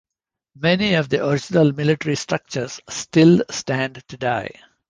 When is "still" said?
2.89-3.43